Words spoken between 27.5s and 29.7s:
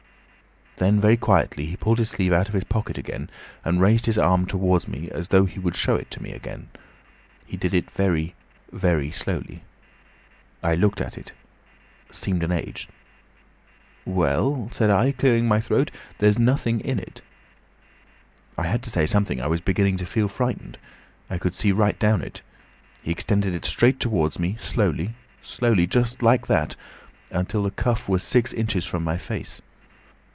the cuff was six inches from my face.